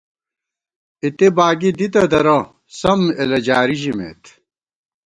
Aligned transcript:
اِتے 1.03 1.27
باگی 1.35 1.71
دِتہ 1.77 2.03
درہ، 2.11 2.37
سم 2.79 3.01
اېلہ 3.17 3.39
جاری 3.47 3.75
ژِمېت 3.81 4.23